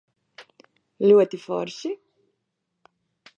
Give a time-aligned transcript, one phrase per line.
[1.07, 1.93] Ļoti forši?